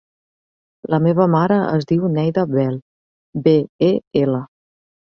[0.93, 2.75] La meva mare es diu Neida Bel:
[3.49, 3.57] be,
[3.93, 4.47] e, ela.